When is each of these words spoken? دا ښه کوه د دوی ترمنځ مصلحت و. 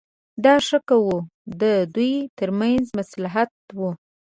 دا 0.43 0.53
ښه 0.67 0.79
کوه 0.89 1.17
د 1.61 1.63
دوی 1.95 2.13
ترمنځ 2.37 2.85
مصلحت 2.99 3.51
و. 3.77 3.79